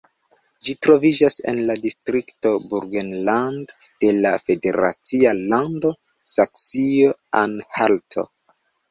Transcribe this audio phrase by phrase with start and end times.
[0.67, 3.73] Ĝi troviĝas en la distrikto Burgenland
[4.05, 5.91] de la federacia lando
[6.37, 8.25] Saksio-Anhalto.